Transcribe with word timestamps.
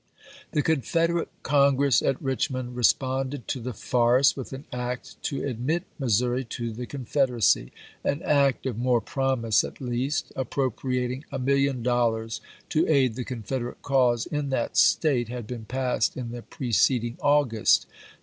The 0.53 0.63
Confederate 0.63 1.27
Congress 1.43 2.01
at 2.01 2.19
Richmond 2.19 2.75
re 2.75 2.83
sponded 2.83 3.45
to 3.49 3.59
the 3.59 3.71
farce 3.71 4.35
with 4.35 4.51
an 4.51 4.65
act 4.73 5.21
to 5.25 5.43
admit 5.43 5.83
Mis 5.99 6.19
souri 6.19 6.49
to 6.49 6.71
the 6.71 6.87
Confederacy. 6.87 7.71
An 8.03 8.23
act, 8.23 8.65
of 8.65 8.79
more 8.79 8.99
promise 8.99 9.61
HALLECK 9.61 9.75
89 9.75 9.87
at 9.87 9.91
least, 9.93 10.33
appropriating 10.35 11.25
a 11.31 11.37
million 11.37 11.83
dollars 11.83 12.41
to 12.69 12.87
aid 12.87 13.11
the 13.11 13.17
chap. 13.21 13.27
v. 13.27 13.35
Confederate 13.35 13.81
cause 13.83 14.25
in 14.25 14.49
that 14.49 14.75
State, 14.75 15.29
had 15.29 15.45
been 15.45 15.65
passed 15.65 16.17
in 16.17 16.31
the 16.31 16.41
preceding 16.41 17.19
August. 17.21 17.85